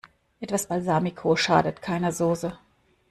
Etwas 0.39 0.65
Balsamico 0.65 1.35
schadet 1.35 1.83
keiner 1.83 2.11
Soße. 2.11 2.57